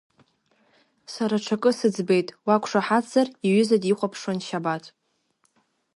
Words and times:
Сара 1.13 1.35
аҽакы 1.39 1.71
сыӡбеит, 1.77 2.27
уақәшаҳаҭзар, 2.47 3.27
иҩыза 3.47 3.77
дихәаԥшуан 3.81 4.37
Шьабаҭ. 4.45 4.85